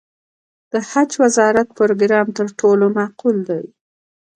د 0.71 0.73
حج 0.89 1.11
وزارت 1.23 1.67
پروګرام 1.79 2.27
تر 2.37 2.47
ټولو 2.59 2.85
معقول 2.97 3.37
دی. 3.49 3.63